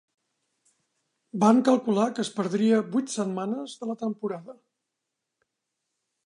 Van 1.43 1.59
calcular 1.67 2.07
que 2.15 2.25
es 2.27 2.31
perdria 2.39 2.79
vuit 2.97 3.13
setmanes 3.17 3.77
de 3.83 3.91
la 3.91 3.97
temporada. 4.01 4.57